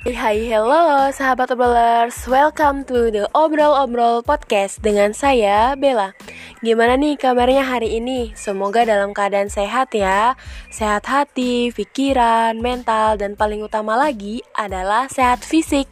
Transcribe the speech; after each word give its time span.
Hai 0.00 0.48
hello 0.48 1.12
sahabat 1.12 1.52
obrolers 1.52 2.24
Welcome 2.24 2.88
to 2.88 3.12
the 3.12 3.28
Obrol-Obrol 3.36 4.24
Podcast 4.24 4.80
Dengan 4.80 5.12
saya 5.12 5.76
Bella 5.76 6.16
Gimana 6.64 6.96
nih 6.96 7.20
kabarnya 7.20 7.68
hari 7.68 8.00
ini? 8.00 8.32
Semoga 8.32 8.88
dalam 8.88 9.12
keadaan 9.12 9.52
sehat 9.52 9.92
ya 9.92 10.40
Sehat 10.72 11.04
hati, 11.04 11.68
pikiran, 11.76 12.56
mental 12.64 13.20
Dan 13.20 13.36
paling 13.36 13.60
utama 13.60 13.92
lagi 14.00 14.40
adalah 14.56 15.04
sehat 15.12 15.44
fisik 15.44 15.84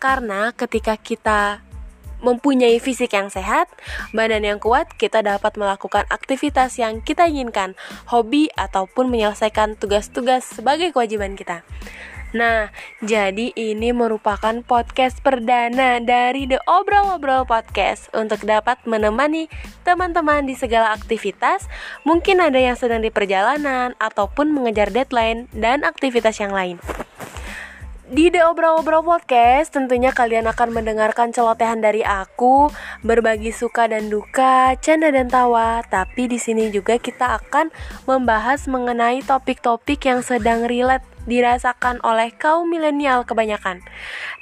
Karena 0.00 0.48
ketika 0.56 0.96
kita 0.96 1.60
mempunyai 2.24 2.80
fisik 2.80 3.12
yang 3.12 3.28
sehat, 3.28 3.68
badan 4.16 4.48
yang 4.48 4.56
kuat, 4.56 4.88
kita 4.96 5.20
dapat 5.20 5.60
melakukan 5.60 6.08
aktivitas 6.08 6.80
yang 6.80 7.04
kita 7.04 7.28
inginkan, 7.28 7.76
hobi 8.08 8.48
ataupun 8.56 9.12
menyelesaikan 9.12 9.76
tugas-tugas 9.76 10.48
sebagai 10.48 10.96
kewajiban 10.96 11.36
kita. 11.36 11.60
Nah, 12.34 12.74
jadi 12.98 13.54
ini 13.54 13.94
merupakan 13.94 14.58
podcast 14.66 15.22
perdana 15.22 16.02
dari 16.02 16.50
The 16.50 16.58
Obrol-Obrol 16.66 17.46
Podcast 17.46 18.10
untuk 18.10 18.42
dapat 18.42 18.82
menemani 18.90 19.46
teman-teman 19.86 20.42
di 20.42 20.58
segala 20.58 20.90
aktivitas. 20.98 21.70
Mungkin 22.02 22.42
ada 22.42 22.58
yang 22.58 22.74
sedang 22.74 23.06
di 23.06 23.14
perjalanan 23.14 23.94
ataupun 24.02 24.50
mengejar 24.50 24.90
deadline 24.90 25.46
dan 25.54 25.86
aktivitas 25.86 26.42
yang 26.42 26.50
lain. 26.50 26.82
Di 28.04 28.28
The 28.28 28.44
Obrol-Obrol 28.52 29.00
Podcast 29.00 29.72
tentunya 29.72 30.12
kalian 30.12 30.44
akan 30.44 30.76
mendengarkan 30.76 31.32
celotehan 31.32 31.80
dari 31.80 32.04
aku, 32.04 32.68
berbagi 33.00 33.48
suka 33.48 33.88
dan 33.88 34.12
duka, 34.12 34.76
canda 34.76 35.08
dan 35.08 35.32
tawa. 35.32 35.80
Tapi 35.88 36.28
di 36.28 36.36
sini 36.36 36.68
juga 36.68 37.00
kita 37.00 37.40
akan 37.40 37.72
membahas 38.04 38.68
mengenai 38.68 39.24
topik-topik 39.24 40.04
yang 40.04 40.20
sedang 40.20 40.68
relate 40.68 41.00
dirasakan 41.24 41.96
oleh 42.04 42.28
kaum 42.36 42.68
milenial 42.68 43.24
kebanyakan 43.24 43.80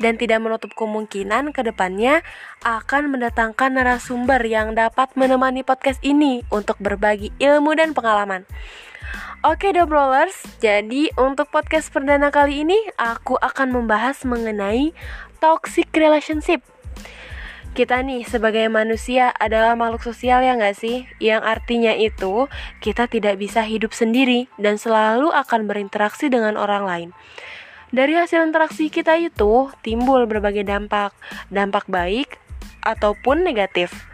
dan 0.02 0.18
tidak 0.18 0.42
menutup 0.42 0.74
kemungkinan 0.74 1.54
ke 1.54 1.62
depannya 1.62 2.26
akan 2.66 3.14
mendatangkan 3.14 3.78
narasumber 3.78 4.42
yang 4.42 4.74
dapat 4.74 5.06
menemani 5.14 5.62
podcast 5.62 6.02
ini 6.02 6.42
untuk 6.50 6.82
berbagi 6.82 7.30
ilmu 7.38 7.78
dan 7.78 7.94
pengalaman. 7.94 8.42
Oke 9.42 9.74
Dobrolers, 9.74 10.38
jadi 10.62 11.10
untuk 11.18 11.50
podcast 11.50 11.90
perdana 11.90 12.30
kali 12.30 12.62
ini 12.62 12.78
aku 12.94 13.34
akan 13.42 13.74
membahas 13.74 14.22
mengenai 14.22 14.94
toxic 15.42 15.90
relationship 15.94 16.62
kita 17.72 18.04
nih 18.04 18.20
sebagai 18.28 18.68
manusia 18.68 19.32
adalah 19.32 19.72
makhluk 19.72 20.04
sosial 20.04 20.44
ya 20.44 20.52
nggak 20.60 20.76
sih? 20.76 21.08
Yang 21.16 21.42
artinya 21.56 21.92
itu 21.96 22.52
kita 22.84 23.08
tidak 23.08 23.40
bisa 23.40 23.64
hidup 23.64 23.96
sendiri 23.96 24.44
dan 24.60 24.76
selalu 24.76 25.32
akan 25.32 25.64
berinteraksi 25.64 26.28
dengan 26.28 26.60
orang 26.60 26.84
lain. 26.84 27.08
Dari 27.88 28.12
hasil 28.12 28.44
interaksi 28.44 28.92
kita 28.92 29.16
itu 29.16 29.72
timbul 29.80 30.28
berbagai 30.28 30.68
dampak, 30.68 31.16
dampak 31.48 31.88
baik 31.88 32.36
ataupun 32.84 33.40
negatif. 33.40 34.04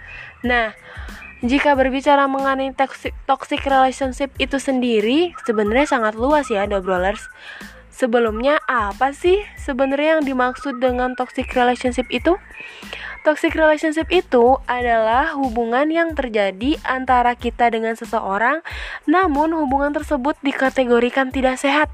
Nah, 0.47 0.79
jika 1.39 1.79
berbicara 1.79 2.27
mengenai 2.27 2.75
toxic, 2.75 3.15
toxic 3.31 3.63
relationship 3.63 4.35
itu 4.43 4.59
sendiri, 4.59 5.31
sebenarnya 5.47 5.87
sangat 5.87 6.19
luas 6.19 6.51
ya, 6.51 6.67
Dobrolers. 6.67 7.23
Sebelumnya, 7.95 8.59
apa 8.67 9.11
sih 9.11 9.43
sebenarnya 9.59 10.19
yang 10.19 10.25
dimaksud 10.27 10.83
dengan 10.83 11.15
toxic 11.15 11.51
relationship 11.55 12.07
itu? 12.11 12.35
Toxic 13.27 13.55
relationship 13.55 14.07
itu 14.15 14.59
adalah 14.71 15.35
hubungan 15.35 15.91
yang 15.91 16.15
terjadi 16.15 16.79
antara 16.87 17.35
kita 17.35 17.71
dengan 17.71 17.99
seseorang, 17.99 18.63
namun 19.07 19.51
hubungan 19.55 19.95
tersebut 19.95 20.39
dikategorikan 20.43 21.35
tidak 21.35 21.59
sehat. 21.59 21.91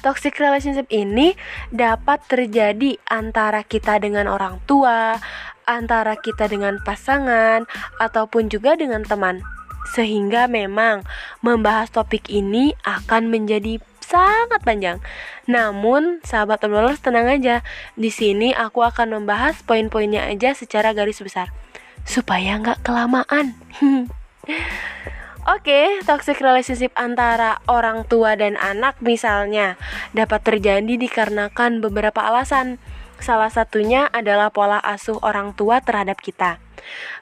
Toxic 0.00 0.36
relationship 0.40 0.88
ini 0.92 1.36
dapat 1.72 2.24
terjadi 2.28 2.96
antara 3.08 3.62
kita 3.62 4.00
dengan 4.00 4.28
orang 4.28 4.60
tua, 4.64 5.20
antara 5.64 6.16
kita 6.16 6.48
dengan 6.48 6.80
pasangan, 6.80 7.68
ataupun 8.00 8.48
juga 8.52 8.76
dengan 8.78 9.02
teman. 9.04 9.44
Sehingga 9.92 10.48
memang 10.48 11.04
membahas 11.44 11.92
topik 11.92 12.32
ini 12.32 12.72
akan 12.88 13.28
menjadi 13.28 13.80
sangat 14.00 14.60
panjang. 14.64 14.98
Namun, 15.48 16.24
sahabat 16.24 16.64
obrolers 16.64 17.00
tenang 17.00 17.28
aja. 17.28 17.60
Di 17.96 18.08
sini 18.08 18.52
aku 18.52 18.84
akan 18.84 19.20
membahas 19.20 19.60
poin-poinnya 19.64 20.28
aja 20.28 20.56
secara 20.56 20.92
garis 20.92 21.20
besar 21.20 21.52
supaya 22.04 22.60
nggak 22.60 22.84
kelamaan. 22.84 23.56
Oke, 25.44 25.68
okay, 25.68 25.88
toxic 26.08 26.40
relationship 26.40 26.88
antara 26.96 27.60
orang 27.68 28.08
tua 28.08 28.32
dan 28.32 28.56
anak 28.56 28.96
misalnya 29.04 29.76
dapat 30.16 30.40
terjadi 30.40 30.96
dikarenakan 30.96 31.84
beberapa 31.84 32.24
alasan. 32.24 32.80
Salah 33.22 33.50
satunya 33.50 34.10
adalah 34.10 34.50
pola 34.50 34.78
asuh 34.82 35.18
orang 35.22 35.54
tua 35.54 35.80
terhadap 35.80 36.18
kita. 36.20 36.58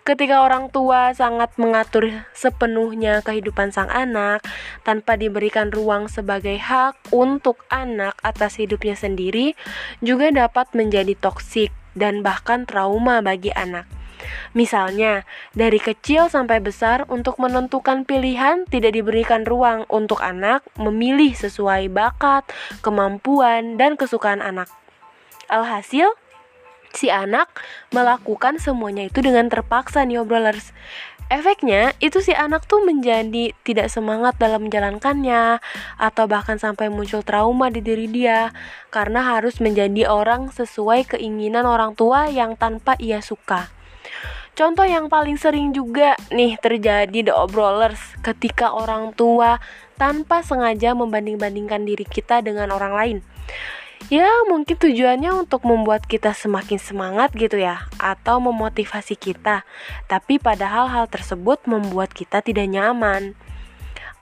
Ketika 0.02 0.42
orang 0.42 0.74
tua 0.74 1.14
sangat 1.14 1.54
mengatur 1.54 2.26
sepenuhnya 2.34 3.22
kehidupan 3.22 3.70
sang 3.70 3.86
anak 3.86 4.42
tanpa 4.82 5.14
diberikan 5.14 5.70
ruang 5.70 6.10
sebagai 6.10 6.58
hak 6.58 6.98
untuk 7.14 7.62
anak 7.70 8.18
atas 8.26 8.58
hidupnya 8.58 8.98
sendiri, 8.98 9.54
juga 10.02 10.34
dapat 10.34 10.74
menjadi 10.74 11.14
toksik 11.14 11.70
dan 11.94 12.26
bahkan 12.26 12.66
trauma 12.66 13.22
bagi 13.22 13.54
anak. 13.54 13.86
Misalnya, 14.54 15.26
dari 15.54 15.78
kecil 15.82 16.30
sampai 16.30 16.62
besar 16.62 17.06
untuk 17.10 17.38
menentukan 17.42 18.06
pilihan 18.06 18.66
tidak 18.70 18.94
diberikan 18.94 19.42
ruang 19.42 19.86
untuk 19.90 20.22
anak 20.22 20.62
memilih 20.78 21.34
sesuai 21.34 21.90
bakat, 21.90 22.46
kemampuan, 22.82 23.78
dan 23.78 23.98
kesukaan 23.98 24.42
anak. 24.42 24.81
Alhasil, 25.52 26.08
si 26.96 27.12
anak 27.12 27.52
melakukan 27.92 28.56
semuanya 28.56 29.08
itu 29.08 29.20
dengan 29.20 29.52
terpaksa 29.52 30.04
nih 30.08 30.24
obrolers 30.24 30.72
Efeknya 31.32 31.96
itu 31.96 32.20
si 32.20 32.36
anak 32.36 32.68
tuh 32.68 32.84
menjadi 32.84 33.56
tidak 33.64 33.88
semangat 33.88 34.36
dalam 34.36 34.68
menjalankannya 34.68 35.64
atau 35.96 36.24
bahkan 36.28 36.60
sampai 36.60 36.92
muncul 36.92 37.24
trauma 37.24 37.72
di 37.72 37.80
diri 37.80 38.04
dia 38.04 38.52
karena 38.92 39.24
harus 39.24 39.56
menjadi 39.56 40.12
orang 40.12 40.52
sesuai 40.52 41.16
keinginan 41.16 41.64
orang 41.64 41.96
tua 41.96 42.28
yang 42.28 42.52
tanpa 42.52 43.00
ia 43.00 43.24
suka. 43.24 43.72
Contoh 44.52 44.84
yang 44.84 45.08
paling 45.08 45.40
sering 45.40 45.72
juga 45.72 46.20
nih 46.28 46.60
terjadi 46.60 47.24
the 47.24 47.32
obrolers 47.32 48.12
ketika 48.20 48.68
orang 48.68 49.16
tua 49.16 49.56
tanpa 49.96 50.44
sengaja 50.44 50.92
membanding-bandingkan 50.92 51.88
diri 51.88 52.04
kita 52.04 52.44
dengan 52.44 52.68
orang 52.76 52.92
lain 52.92 53.18
ya 54.08 54.26
mungkin 54.48 54.74
tujuannya 54.74 55.46
untuk 55.46 55.62
membuat 55.68 56.08
kita 56.08 56.32
semakin 56.32 56.80
semangat 56.80 57.30
gitu 57.36 57.60
ya 57.60 57.86
atau 58.00 58.40
memotivasi 58.40 59.14
kita 59.14 59.62
tapi 60.08 60.40
padahal 60.40 60.88
hal 60.88 61.06
tersebut 61.06 61.62
membuat 61.68 62.10
kita 62.16 62.40
tidak 62.40 62.66
nyaman 62.66 63.36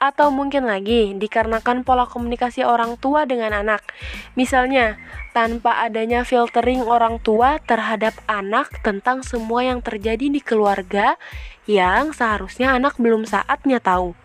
atau 0.00 0.32
mungkin 0.32 0.64
lagi 0.64 1.12
dikarenakan 1.12 1.84
pola 1.84 2.08
komunikasi 2.08 2.64
orang 2.64 2.96
tua 2.96 3.28
dengan 3.28 3.52
anak. 3.52 3.84
Misalnya, 4.32 4.96
tanpa 5.36 5.84
adanya 5.84 6.24
filtering 6.24 6.80
orang 6.80 7.20
tua 7.20 7.60
terhadap 7.68 8.16
anak 8.24 8.80
tentang 8.80 9.20
semua 9.20 9.60
yang 9.60 9.84
terjadi 9.84 10.32
di 10.32 10.41
keluarga 10.41 11.20
yang 11.68 12.16
seharusnya 12.16 12.72
anak 12.72 12.97
belum 12.97 13.28
saatnya 13.28 13.76
tahu. 13.78 14.16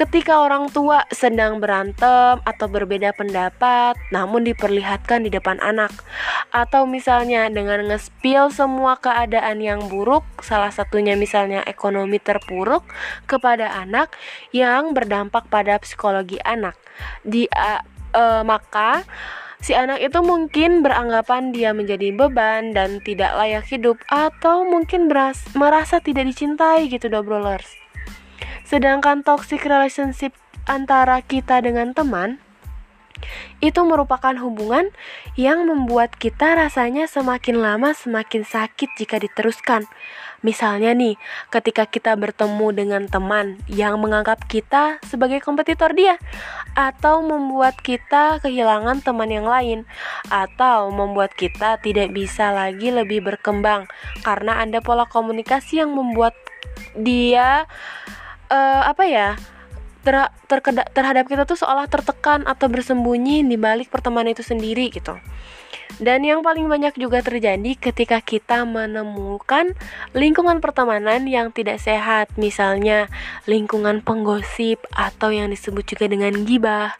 Ketika 0.00 0.40
orang 0.40 0.72
tua 0.72 1.04
sedang 1.12 1.60
berantem 1.60 2.40
atau 2.40 2.66
berbeda 2.72 3.12
pendapat, 3.12 4.00
namun 4.08 4.48
diperlihatkan 4.48 5.28
di 5.28 5.28
depan 5.28 5.60
anak, 5.60 5.92
atau 6.56 6.88
misalnya 6.88 7.52
dengan 7.52 7.84
ngespil 7.84 8.48
semua 8.48 8.96
keadaan 8.96 9.60
yang 9.60 9.92
buruk, 9.92 10.24
salah 10.40 10.72
satunya 10.72 11.20
misalnya 11.20 11.60
ekonomi 11.68 12.16
terpuruk 12.16 12.80
kepada 13.28 13.76
anak 13.76 14.16
yang 14.56 14.96
berdampak 14.96 15.44
pada 15.52 15.76
psikologi 15.76 16.40
anak, 16.48 16.80
di 17.20 17.44
uh, 17.52 17.84
uh, 18.16 18.40
maka 18.40 19.04
si 19.60 19.76
anak 19.76 20.00
itu 20.00 20.16
mungkin 20.24 20.80
beranggapan 20.80 21.52
dia 21.52 21.76
menjadi 21.76 22.08
beban 22.16 22.72
dan 22.72 23.04
tidak 23.04 23.36
layak 23.36 23.68
hidup, 23.68 24.00
atau 24.08 24.64
mungkin 24.64 25.12
beras 25.12 25.44
merasa 25.52 26.00
tidak 26.00 26.24
dicintai 26.24 26.88
gitu, 26.88 27.12
dobrolers. 27.12 27.79
Sedangkan 28.70 29.26
toxic 29.26 29.66
relationship 29.66 30.30
antara 30.70 31.18
kita 31.26 31.58
dengan 31.58 31.90
teman 31.90 32.38
itu 33.60 33.82
merupakan 33.84 34.32
hubungan 34.40 34.88
yang 35.36 35.68
membuat 35.68 36.14
kita 36.16 36.56
rasanya 36.56 37.04
semakin 37.04 37.60
lama 37.60 37.92
semakin 37.92 38.46
sakit 38.46 38.94
jika 38.96 39.20
diteruskan. 39.20 39.84
Misalnya 40.40 40.96
nih, 40.96 41.20
ketika 41.52 41.84
kita 41.84 42.16
bertemu 42.16 42.72
dengan 42.72 43.02
teman 43.10 43.60
yang 43.68 44.00
menganggap 44.00 44.40
kita 44.48 44.96
sebagai 45.04 45.44
kompetitor 45.44 45.92
dia 45.92 46.16
atau 46.72 47.20
membuat 47.20 47.76
kita 47.84 48.40
kehilangan 48.40 49.04
teman 49.04 49.28
yang 49.28 49.44
lain 49.44 49.84
atau 50.32 50.88
membuat 50.88 51.36
kita 51.36 51.76
tidak 51.84 52.16
bisa 52.16 52.56
lagi 52.56 52.88
lebih 52.88 53.20
berkembang 53.20 53.84
karena 54.24 54.64
ada 54.64 54.80
pola 54.80 55.04
komunikasi 55.04 55.84
yang 55.84 55.92
membuat 55.92 56.32
dia 56.96 57.68
uh, 58.50 58.82
apa 58.90 59.04
ya 59.06 59.28
ter 60.00 60.16
terhadap 60.96 61.28
kita 61.28 61.44
tuh 61.44 61.60
seolah 61.60 61.84
tertekan 61.86 62.44
atau 62.48 62.72
bersembunyi 62.72 63.44
di 63.44 63.56
balik 63.60 63.92
pertemanan 63.92 64.32
itu 64.32 64.40
sendiri 64.40 64.88
gitu. 64.88 65.16
Dan 66.00 66.24
yang 66.24 66.40
paling 66.40 66.64
banyak 66.64 66.96
juga 66.96 67.20
terjadi 67.20 67.76
ketika 67.76 68.24
kita 68.24 68.64
menemukan 68.64 69.76
lingkungan 70.16 70.64
pertemanan 70.64 71.28
yang 71.28 71.52
tidak 71.52 71.76
sehat, 71.82 72.32
misalnya 72.40 73.12
lingkungan 73.44 74.00
penggosip 74.00 74.80
atau 74.96 75.28
yang 75.28 75.52
disebut 75.52 75.84
juga 75.84 76.08
dengan 76.08 76.32
gibah. 76.48 76.96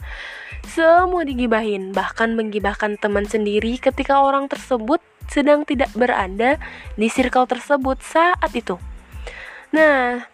Semua 0.69 1.25
digibahin, 1.25 1.97
bahkan 1.97 2.37
menggibahkan 2.37 3.01
teman 3.01 3.25
sendiri 3.25 3.81
ketika 3.81 4.21
orang 4.21 4.53
tersebut 4.53 5.01
sedang 5.31 5.65
tidak 5.65 5.89
berada 5.97 6.61
di 7.01 7.09
circle 7.09 7.49
tersebut 7.49 7.97
saat 8.05 8.53
itu. 8.53 8.77
Nah, 9.73 10.27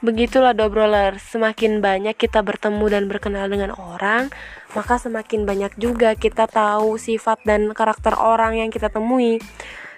Begitulah 0.00 0.56
dobroler, 0.56 1.20
semakin 1.20 1.84
banyak 1.84 2.16
kita 2.16 2.40
bertemu 2.40 2.88
dan 2.88 3.04
berkenal 3.04 3.52
dengan 3.52 3.76
orang, 3.76 4.32
maka 4.72 4.96
semakin 4.96 5.44
banyak 5.44 5.76
juga 5.76 6.16
kita 6.16 6.48
tahu 6.48 6.96
sifat 6.96 7.44
dan 7.44 7.68
karakter 7.76 8.16
orang 8.16 8.56
yang 8.56 8.72
kita 8.72 8.88
temui. 8.88 9.44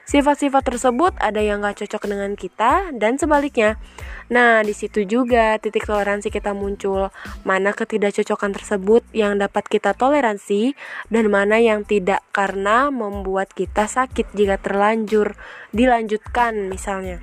Sifat-sifat 0.02 0.66
tersebut 0.66 1.14
ada 1.22 1.38
yang 1.38 1.62
gak 1.62 1.86
cocok 1.86 2.10
dengan 2.10 2.34
kita 2.34 2.90
dan 2.98 3.14
sebaliknya. 3.14 3.78
Nah, 4.26 4.66
di 4.66 4.74
situ 4.74 5.06
juga 5.06 5.54
titik 5.62 5.86
toleransi 5.86 6.34
kita 6.34 6.50
muncul. 6.50 7.14
Mana 7.46 7.70
ketidakcocokan 7.70 8.58
tersebut 8.58 9.06
yang 9.14 9.38
dapat 9.38 9.70
kita 9.70 9.94
toleransi 9.94 10.74
dan 11.14 11.30
mana 11.30 11.62
yang 11.62 11.86
tidak 11.86 12.26
karena 12.34 12.90
membuat 12.90 13.54
kita 13.54 13.86
sakit 13.86 14.34
jika 14.34 14.58
terlanjur 14.58 15.38
dilanjutkan 15.70 16.66
misalnya. 16.66 17.22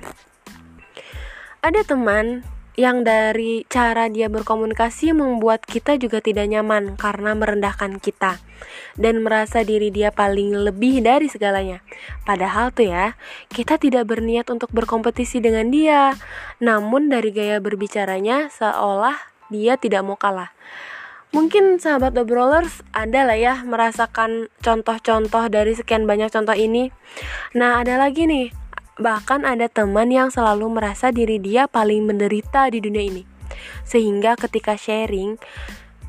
Ada 1.60 1.84
teman 1.84 2.40
yang 2.80 3.04
dari 3.04 3.68
cara 3.68 4.08
dia 4.08 4.32
berkomunikasi 4.32 5.12
membuat 5.12 5.68
kita 5.68 6.00
juga 6.00 6.24
tidak 6.24 6.48
nyaman 6.48 6.96
karena 6.96 7.36
merendahkan 7.36 8.00
kita 8.00 8.40
dan 8.96 9.20
merasa 9.20 9.60
diri 9.60 9.92
dia 9.92 10.08
paling 10.08 10.56
lebih 10.56 11.04
dari 11.04 11.28
segalanya. 11.28 11.84
Padahal 12.24 12.72
tuh 12.72 12.88
ya, 12.88 13.20
kita 13.52 13.76
tidak 13.76 14.08
berniat 14.08 14.48
untuk 14.48 14.72
berkompetisi 14.72 15.44
dengan 15.44 15.68
dia, 15.68 16.16
namun 16.56 17.12
dari 17.12 17.28
gaya 17.36 17.60
berbicaranya 17.60 18.48
seolah 18.48 19.28
dia 19.52 19.76
tidak 19.76 20.00
mau 20.00 20.16
kalah. 20.16 20.48
Mungkin 21.36 21.78
sahabat 21.78 22.16
obrolers 22.16 22.80
ada 22.96 23.28
lah 23.28 23.36
ya 23.36 23.54
merasakan 23.62 24.48
contoh-contoh 24.64 25.52
dari 25.52 25.76
sekian 25.76 26.08
banyak 26.08 26.32
contoh 26.32 26.56
ini. 26.56 26.90
Nah, 27.52 27.84
ada 27.84 28.00
lagi 28.00 28.24
nih 28.24 28.50
Bahkan 29.00 29.48
ada 29.48 29.72
teman 29.72 30.12
yang 30.12 30.28
selalu 30.28 30.68
merasa 30.68 31.08
diri 31.08 31.40
dia 31.40 31.64
paling 31.64 32.04
menderita 32.04 32.68
di 32.68 32.84
dunia 32.84 33.08
ini. 33.08 33.24
Sehingga 33.88 34.36
ketika 34.36 34.76
sharing, 34.76 35.40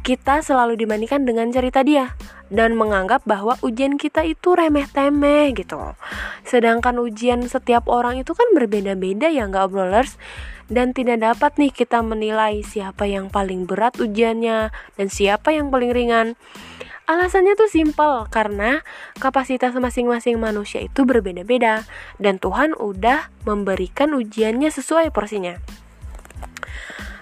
kita 0.04 0.44
selalu 0.44 0.76
dibandingkan 0.76 1.24
dengan 1.24 1.54
cerita 1.54 1.86
dia 1.88 2.18
dan 2.52 2.76
menganggap 2.76 3.24
bahwa 3.24 3.56
ujian 3.64 3.96
kita 3.96 4.28
itu 4.28 4.58
remeh-temeh 4.58 5.56
gitu. 5.56 5.96
Sedangkan 6.44 7.00
ujian 7.00 7.48
setiap 7.48 7.88
orang 7.88 8.20
itu 8.20 8.36
kan 8.36 8.50
berbeda-beda 8.52 9.32
ya 9.32 9.48
nggak 9.48 9.72
obrolers 9.72 10.20
dan 10.68 10.92
tidak 10.92 11.22
dapat 11.22 11.56
nih 11.62 11.72
kita 11.72 12.04
menilai 12.04 12.60
siapa 12.66 13.08
yang 13.08 13.32
paling 13.32 13.70
berat 13.70 13.96
ujiannya 14.02 14.74
dan 15.00 15.08
siapa 15.08 15.56
yang 15.56 15.72
paling 15.72 15.96
ringan. 15.96 16.36
Alasannya 17.12 17.60
tuh 17.60 17.68
simpel 17.68 18.24
karena 18.32 18.88
kapasitas 19.20 19.76
masing-masing 19.76 20.40
manusia 20.40 20.80
itu 20.80 21.04
berbeda-beda 21.04 21.84
dan 22.24 22.40
Tuhan 22.40 22.72
udah 22.72 23.28
memberikan 23.44 24.16
ujiannya 24.16 24.72
sesuai 24.72 25.12
porsinya. 25.12 25.60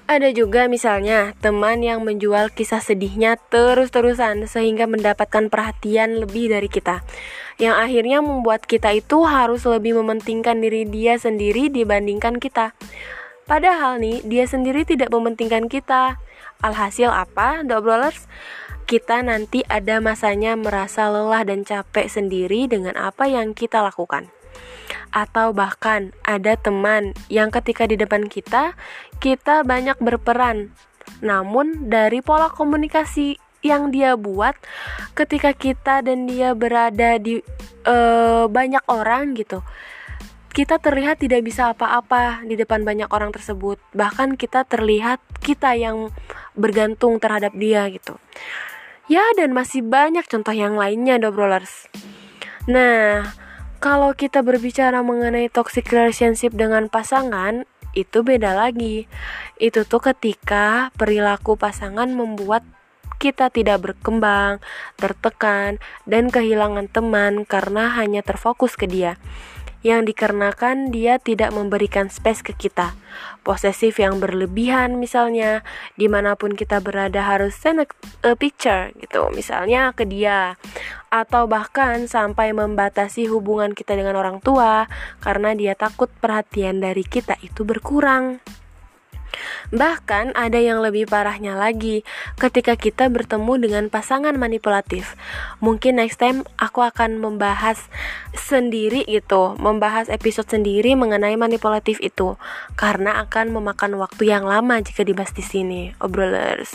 Ada 0.06 0.30
juga 0.30 0.70
misalnya 0.70 1.34
teman 1.42 1.82
yang 1.82 2.06
menjual 2.06 2.54
kisah 2.54 2.86
sedihnya 2.86 3.42
terus-terusan 3.50 4.46
sehingga 4.46 4.86
mendapatkan 4.86 5.50
perhatian 5.50 6.22
lebih 6.22 6.54
dari 6.54 6.70
kita. 6.70 7.02
Yang 7.58 7.76
akhirnya 7.82 8.22
membuat 8.22 8.70
kita 8.70 8.94
itu 8.94 9.26
harus 9.26 9.66
lebih 9.66 9.98
mementingkan 9.98 10.62
diri 10.62 10.86
dia 10.86 11.18
sendiri 11.18 11.74
dibandingkan 11.74 12.38
kita. 12.38 12.78
Padahal 13.50 13.98
nih, 13.98 14.22
dia 14.22 14.46
sendiri 14.46 14.86
tidak 14.86 15.10
mementingkan 15.10 15.66
kita. 15.66 16.22
Alhasil 16.62 17.10
apa, 17.10 17.66
Dobrolers? 17.66 18.30
Kita 18.90 19.22
nanti 19.22 19.62
ada 19.70 20.02
masanya 20.02 20.58
merasa 20.58 21.14
lelah 21.14 21.46
dan 21.46 21.62
capek 21.62 22.10
sendiri 22.10 22.66
dengan 22.66 22.98
apa 22.98 23.30
yang 23.30 23.54
kita 23.54 23.86
lakukan. 23.86 24.34
Atau 25.14 25.54
bahkan 25.54 26.10
ada 26.26 26.58
teman 26.58 27.14
yang 27.30 27.54
ketika 27.54 27.86
di 27.86 28.02
depan 28.02 28.26
kita, 28.26 28.74
kita 29.22 29.62
banyak 29.62 29.94
berperan. 30.02 30.74
Namun 31.22 31.86
dari 31.94 32.26
pola 32.26 32.50
komunikasi 32.50 33.38
yang 33.62 33.94
dia 33.94 34.18
buat 34.18 34.58
ketika 35.14 35.54
kita 35.54 36.02
dan 36.02 36.26
dia 36.26 36.58
berada 36.58 37.22
di 37.22 37.46
uh, 37.86 38.50
banyak 38.50 38.82
orang 38.90 39.38
gitu 39.38 39.62
kita 40.50 40.82
terlihat 40.82 41.22
tidak 41.22 41.46
bisa 41.46 41.76
apa-apa 41.76 42.42
di 42.48 42.56
depan 42.56 42.88
banyak 42.88 43.12
orang 43.12 43.36
tersebut 43.36 43.76
bahkan 43.92 44.40
kita 44.40 44.64
terlihat 44.64 45.20
kita 45.44 45.76
yang 45.76 46.08
bergantung 46.56 47.20
terhadap 47.20 47.52
dia 47.52 47.84
gitu 47.92 48.16
Ya, 49.10 49.26
dan 49.34 49.58
masih 49.58 49.82
banyak 49.82 50.22
contoh 50.30 50.54
yang 50.54 50.78
lainnya, 50.78 51.18
Dobrolers. 51.18 51.90
Nah, 52.70 53.26
kalau 53.82 54.14
kita 54.14 54.46
berbicara 54.46 55.02
mengenai 55.02 55.50
toxic 55.50 55.90
relationship 55.90 56.54
dengan 56.54 56.94
pasangan, 56.94 57.66
itu 57.98 58.22
beda 58.22 58.54
lagi. 58.54 59.10
Itu 59.58 59.82
tuh 59.90 60.14
ketika 60.14 60.94
perilaku 60.94 61.58
pasangan 61.58 62.06
membuat 62.14 62.62
kita 63.18 63.50
tidak 63.50 63.82
berkembang, 63.82 64.62
tertekan, 64.96 65.82
dan 66.06 66.30
kehilangan 66.30 66.86
teman 66.94 67.50
karena 67.50 67.90
hanya 67.98 68.22
terfokus 68.22 68.78
ke 68.78 68.86
dia 68.86 69.18
yang 69.80 70.04
dikarenakan 70.04 70.92
dia 70.92 71.18
tidak 71.22 71.56
memberikan 71.56 72.12
space 72.12 72.44
ke 72.44 72.52
kita. 72.52 72.96
Posesif 73.48 73.98
yang 73.98 74.20
berlebihan 74.20 75.00
misalnya, 75.00 75.64
di 75.96 76.12
mana 76.12 76.36
pun 76.36 76.54
kita 76.54 76.84
berada 76.84 77.24
harus 77.24 77.56
send 77.56 77.88
a 78.22 78.34
picture 78.36 78.92
gitu, 79.00 79.32
misalnya 79.32 79.96
ke 79.96 80.04
dia. 80.04 80.60
Atau 81.10 81.50
bahkan 81.50 82.06
sampai 82.06 82.54
membatasi 82.54 83.32
hubungan 83.32 83.74
kita 83.74 83.98
dengan 83.98 84.20
orang 84.20 84.44
tua 84.44 84.86
karena 85.24 85.56
dia 85.58 85.74
takut 85.74 86.12
perhatian 86.22 86.84
dari 86.84 87.02
kita 87.02 87.40
itu 87.42 87.66
berkurang. 87.66 88.44
Bahkan 89.70 90.34
ada 90.34 90.60
yang 90.60 90.82
lebih 90.82 91.06
parahnya 91.06 91.56
lagi 91.56 92.02
ketika 92.40 92.74
kita 92.80 93.08
bertemu 93.08 93.54
dengan 93.60 93.84
pasangan 93.88 94.36
manipulatif. 94.36 95.14
Mungkin 95.60 96.02
next 96.02 96.22
time 96.22 96.48
aku 96.58 96.82
akan 96.86 97.20
membahas 97.22 97.80
sendiri 98.34 99.06
gitu, 99.06 99.58
membahas 99.58 100.10
episode 100.10 100.50
sendiri 100.50 100.94
mengenai 100.98 101.36
manipulatif 101.36 102.00
itu 102.00 102.36
karena 102.76 103.22
akan 103.26 103.54
memakan 103.54 103.98
waktu 104.00 104.32
yang 104.32 104.46
lama 104.48 104.82
jika 104.82 105.06
dibahas 105.06 105.34
di 105.36 105.44
sini, 105.46 105.82
obrolers. 106.02 106.74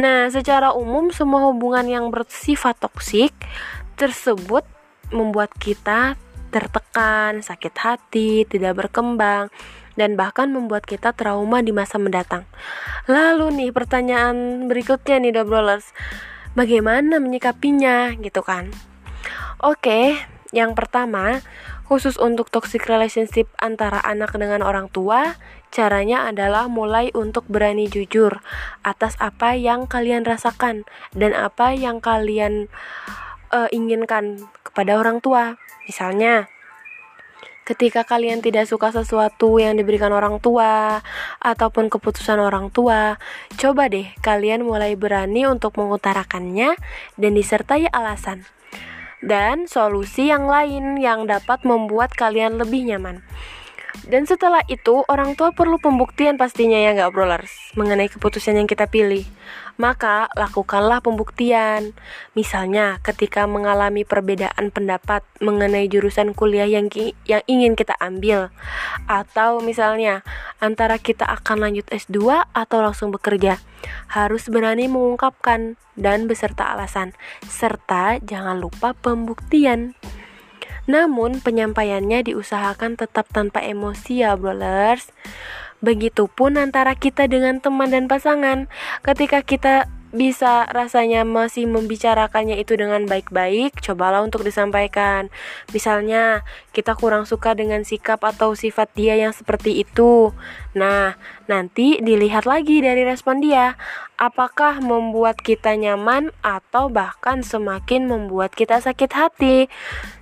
Nah, 0.00 0.32
secara 0.32 0.72
umum 0.72 1.12
semua 1.12 1.52
hubungan 1.52 1.84
yang 1.84 2.08
bersifat 2.08 2.80
toksik 2.80 3.36
tersebut 4.00 4.64
membuat 5.12 5.52
kita 5.60 6.16
tertekan, 6.52 7.40
sakit 7.40 7.74
hati, 7.76 8.44
tidak 8.44 8.76
berkembang, 8.84 9.48
dan 9.98 10.16
bahkan 10.16 10.52
membuat 10.52 10.84
kita 10.88 11.12
trauma 11.12 11.60
di 11.60 11.70
masa 11.70 12.00
mendatang. 12.00 12.48
Lalu 13.10 13.52
nih 13.52 13.70
pertanyaan 13.74 14.68
berikutnya 14.70 15.18
nih 15.22 15.32
Dobrolers, 15.36 15.90
bagaimana 16.54 17.18
menyikapinya 17.18 18.14
gitu 18.20 18.40
kan? 18.44 18.72
Oke, 19.62 20.18
yang 20.52 20.76
pertama, 20.76 21.40
khusus 21.88 22.20
untuk 22.20 22.52
toxic 22.52 22.84
relationship 22.88 23.48
antara 23.60 24.00
anak 24.04 24.36
dengan 24.36 24.60
orang 24.60 24.92
tua, 24.92 25.40
caranya 25.72 26.28
adalah 26.28 26.68
mulai 26.68 27.08
untuk 27.16 27.48
berani 27.48 27.88
jujur 27.88 28.44
atas 28.84 29.16
apa 29.16 29.56
yang 29.56 29.88
kalian 29.88 30.28
rasakan 30.28 30.84
dan 31.16 31.32
apa 31.32 31.72
yang 31.72 32.04
kalian 32.04 32.68
uh, 33.52 33.68
inginkan 33.72 34.44
kepada 34.60 35.00
orang 35.00 35.24
tua. 35.24 35.56
Misalnya, 35.88 36.52
Ketika 37.62 38.02
kalian 38.02 38.42
tidak 38.42 38.66
suka 38.66 38.90
sesuatu 38.90 39.62
yang 39.62 39.78
diberikan 39.78 40.10
orang 40.10 40.42
tua 40.42 40.98
ataupun 41.38 41.86
keputusan 41.86 42.42
orang 42.42 42.74
tua, 42.74 43.22
coba 43.54 43.86
deh 43.86 44.10
kalian 44.18 44.66
mulai 44.66 44.98
berani 44.98 45.46
untuk 45.46 45.78
mengutarakannya 45.78 46.74
dan 47.14 47.32
disertai 47.38 47.86
alasan 47.86 48.42
dan 49.22 49.70
solusi 49.70 50.28
yang 50.34 50.50
lain 50.50 50.98
yang 50.98 51.30
dapat 51.30 51.62
membuat 51.62 52.10
kalian 52.18 52.58
lebih 52.58 52.82
nyaman. 52.82 53.22
Dan 54.02 54.26
setelah 54.26 54.66
itu, 54.66 55.06
orang 55.06 55.38
tua 55.38 55.54
perlu 55.54 55.78
pembuktian 55.78 56.34
pastinya 56.34 56.74
ya 56.74 56.90
nggak 56.96 57.14
brolers 57.14 57.52
mengenai 57.78 58.10
keputusan 58.10 58.58
yang 58.58 58.66
kita 58.66 58.90
pilih. 58.90 59.22
Maka 59.80 60.28
lakukanlah 60.36 61.00
pembuktian. 61.00 61.96
Misalnya, 62.36 63.00
ketika 63.00 63.48
mengalami 63.48 64.04
perbedaan 64.04 64.70
pendapat 64.70 65.24
mengenai 65.40 65.88
jurusan 65.88 66.36
kuliah 66.36 66.68
yang 66.68 66.92
yang 67.24 67.42
ingin 67.48 67.72
kita 67.76 67.96
ambil, 67.98 68.52
atau 69.08 69.64
misalnya 69.64 70.22
antara 70.60 71.00
kita 71.00 71.24
akan 71.24 71.68
lanjut 71.68 71.86
S2 71.88 72.46
atau 72.52 72.78
langsung 72.84 73.10
bekerja. 73.10 73.58
Harus 74.06 74.46
berani 74.46 74.86
mengungkapkan 74.86 75.74
dan 75.98 76.30
beserta 76.30 76.70
alasan, 76.70 77.12
serta 77.44 78.22
jangan 78.22 78.62
lupa 78.62 78.94
pembuktian. 78.94 79.98
Namun 80.86 81.38
penyampaiannya 81.38 82.26
diusahakan 82.26 82.98
tetap 82.98 83.30
tanpa 83.30 83.62
emosi 83.62 84.26
ya 84.26 84.34
brolers. 84.34 85.14
Begitupun 85.82 86.56
antara 86.56 86.94
kita 86.94 87.26
dengan 87.26 87.58
teman 87.58 87.90
dan 87.90 88.06
pasangan. 88.06 88.70
Ketika 89.02 89.42
kita 89.42 89.90
bisa 90.12 90.68
rasanya 90.68 91.24
masih 91.24 91.64
membicarakannya 91.64 92.60
itu 92.60 92.76
dengan 92.76 93.08
baik-baik, 93.08 93.80
cobalah 93.80 94.20
untuk 94.20 94.44
disampaikan. 94.44 95.32
Misalnya, 95.72 96.44
kita 96.76 96.92
kurang 96.94 97.24
suka 97.24 97.56
dengan 97.56 97.80
sikap 97.82 98.20
atau 98.20 98.52
sifat 98.52 98.92
dia 98.92 99.16
yang 99.16 99.32
seperti 99.32 99.80
itu. 99.80 100.36
Nah, 100.76 101.16
nanti 101.48 101.96
dilihat 102.04 102.44
lagi 102.44 102.84
dari 102.84 103.08
respon 103.08 103.40
dia, 103.40 103.80
apakah 104.20 104.84
membuat 104.84 105.40
kita 105.40 105.72
nyaman 105.80 106.28
atau 106.44 106.92
bahkan 106.92 107.40
semakin 107.40 108.04
membuat 108.04 108.52
kita 108.52 108.84
sakit 108.84 109.10
hati. 109.16 109.66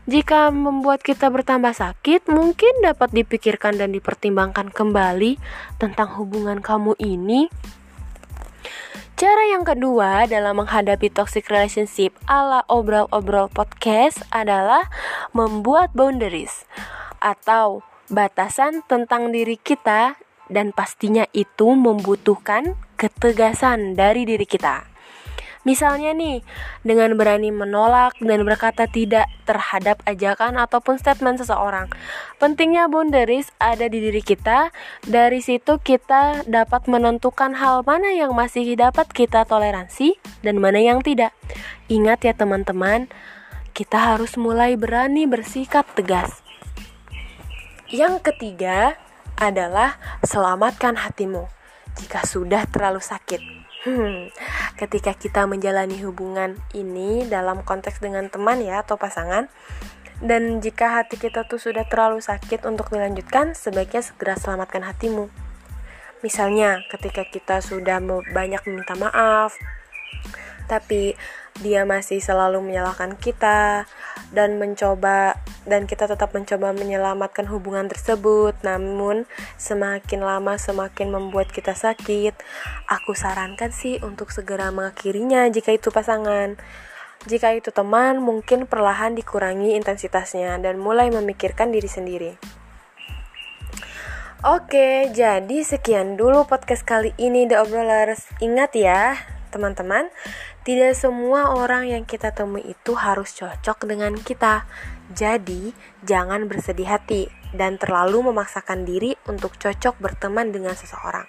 Jika 0.07 0.55
membuat 0.55 1.03
kita 1.03 1.31
bertambah 1.31 1.75
sakit, 1.75 2.31
mungkin 2.31 2.73
dapat 2.83 3.11
dipikirkan 3.11 3.79
dan 3.79 3.91
dipertimbangkan 3.91 4.71
kembali 4.71 5.39
tentang 5.83 6.15
hubungan 6.19 6.63
kamu 6.63 6.95
ini 6.99 7.51
Cara 9.21 9.53
yang 9.53 9.69
kedua 9.69 10.25
dalam 10.25 10.65
menghadapi 10.65 11.13
toxic 11.13 11.53
relationship 11.53 12.17
ala 12.25 12.65
obrol-obrol 12.73 13.53
podcast 13.53 14.25
adalah 14.33 14.89
membuat 15.37 15.93
boundaries 15.93 16.65
atau 17.21 17.85
batasan 18.09 18.81
tentang 18.89 19.29
diri 19.29 19.61
kita 19.61 20.17
dan 20.49 20.73
pastinya 20.73 21.29
itu 21.37 21.69
membutuhkan 21.69 22.81
ketegasan 22.97 23.93
dari 23.93 24.25
diri 24.25 24.49
kita. 24.49 24.90
Misalnya 25.61 26.17
nih, 26.17 26.41
dengan 26.81 27.13
berani 27.21 27.53
menolak 27.53 28.17
dan 28.17 28.49
berkata 28.49 28.89
tidak 28.89 29.29
terhadap 29.45 30.01
ajakan 30.09 30.57
ataupun 30.57 30.97
statement 30.97 31.37
seseorang. 31.37 31.93
Pentingnya 32.41 32.89
boundaries 32.89 33.53
ada 33.61 33.85
di 33.85 34.01
diri 34.01 34.25
kita. 34.25 34.73
Dari 35.05 35.45
situ 35.45 35.77
kita 35.77 36.49
dapat 36.49 36.89
menentukan 36.89 37.53
hal 37.61 37.85
mana 37.85 38.09
yang 38.09 38.33
masih 38.33 38.73
dapat 38.73 39.13
kita 39.13 39.45
toleransi 39.45 40.17
dan 40.41 40.57
mana 40.57 40.81
yang 40.81 41.05
tidak. 41.05 41.37
Ingat 41.93 42.25
ya 42.25 42.33
teman-teman, 42.33 43.13
kita 43.77 44.17
harus 44.17 44.41
mulai 44.41 44.81
berani 44.81 45.29
bersikap 45.29 45.85
tegas. 45.93 46.41
Yang 47.93 48.33
ketiga 48.33 48.97
adalah 49.37 50.01
selamatkan 50.25 50.97
hatimu 50.97 51.53
jika 52.01 52.25
sudah 52.25 52.65
terlalu 52.65 53.03
sakit. 53.05 53.60
Hmm, 53.81 54.29
ketika 54.77 55.17
kita 55.17 55.49
menjalani 55.49 56.05
hubungan 56.05 56.61
ini 56.77 57.25
dalam 57.25 57.65
konteks 57.65 57.97
dengan 58.05 58.29
teman 58.29 58.61
ya 58.61 58.85
atau 58.85 59.01
pasangan, 59.01 59.49
dan 60.21 60.61
jika 60.61 61.01
hati 61.01 61.17
kita 61.17 61.49
tuh 61.49 61.57
sudah 61.57 61.89
terlalu 61.89 62.21
sakit 62.21 62.69
untuk 62.69 62.93
dilanjutkan, 62.93 63.57
sebaiknya 63.57 64.05
segera 64.05 64.37
selamatkan 64.37 64.85
hatimu. 64.85 65.33
Misalnya, 66.21 66.85
ketika 66.93 67.25
kita 67.25 67.65
sudah 67.65 68.05
banyak 68.37 68.61
meminta 68.69 68.93
maaf, 69.01 69.57
tapi 70.69 71.17
dia 71.61 71.85
masih 71.85 72.19
selalu 72.25 72.65
menyalahkan 72.65 73.17
kita 73.21 73.85
dan 74.33 74.57
mencoba 74.57 75.37
dan 75.69 75.85
kita 75.85 76.09
tetap 76.09 76.33
mencoba 76.33 76.73
menyelamatkan 76.73 77.45
hubungan 77.47 77.87
tersebut. 77.87 78.57
Namun 78.65 79.29
semakin 79.61 80.25
lama 80.25 80.57
semakin 80.57 81.13
membuat 81.13 81.53
kita 81.53 81.77
sakit 81.77 82.35
aku 82.89 83.13
sarankan 83.13 83.71
sih 83.71 84.01
untuk 84.01 84.33
segera 84.33 84.73
mengakhirinya 84.73 85.47
jika 85.53 85.77
itu 85.77 85.93
pasangan. 85.93 86.57
Jika 87.29 87.53
itu 87.53 87.69
teman 87.69 88.17
mungkin 88.25 88.65
perlahan 88.65 89.13
dikurangi 89.13 89.77
intensitasnya 89.77 90.57
dan 90.57 90.81
mulai 90.81 91.13
memikirkan 91.13 91.69
diri 91.69 91.85
sendiri. 91.85 92.33
Oke, 94.41 95.13
jadi 95.13 95.61
sekian 95.61 96.17
dulu 96.17 96.49
podcast 96.49 96.81
kali 96.81 97.13
ini 97.21 97.45
The 97.45 97.61
Obrolers. 97.61 98.25
Ingat 98.41 98.73
ya, 98.73 99.21
teman-teman, 99.53 100.09
tidak 100.61 100.93
semua 100.93 101.57
orang 101.57 101.89
yang 101.89 102.05
kita 102.05 102.37
temui 102.37 102.61
itu 102.69 102.93
harus 102.93 103.33
cocok 103.33 103.89
dengan 103.89 104.13
kita. 104.21 104.69
Jadi, 105.11 105.73
jangan 106.05 106.47
bersedih 106.47 106.87
hati 106.87 107.33
dan 107.57 107.81
terlalu 107.81 108.31
memaksakan 108.31 108.87
diri 108.87 109.17
untuk 109.27 109.57
cocok 109.59 109.99
berteman 109.99 110.53
dengan 110.55 110.77
seseorang. 110.77 111.27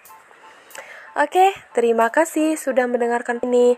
Oke, 1.17 1.51
terima 1.75 2.07
kasih 2.07 2.55
sudah 2.55 2.87
mendengarkan 2.87 3.43
ini. 3.43 3.75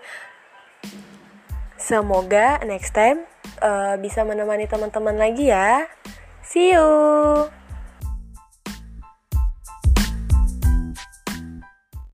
Semoga 1.81 2.62
next 2.62 2.93
time 2.93 3.25
uh, 3.60 3.98
bisa 3.98 4.22
menemani 4.22 4.69
teman-teman 4.69 5.17
lagi 5.17 5.50
ya. 5.50 5.89
See 6.45 6.77
you. 6.77 7.62